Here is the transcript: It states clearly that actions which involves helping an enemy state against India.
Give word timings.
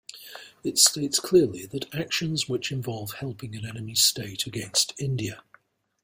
It 0.63 0.79
states 0.79 1.19
clearly 1.19 1.67
that 1.67 1.93
actions 1.93 2.49
which 2.49 2.71
involves 2.71 3.13
helping 3.17 3.55
an 3.55 3.67
enemy 3.67 3.93
state 3.93 4.47
against 4.47 4.95
India. 4.99 5.43